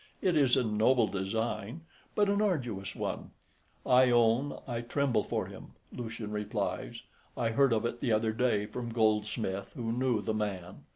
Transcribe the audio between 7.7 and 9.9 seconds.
of it the other day from Goldsmith,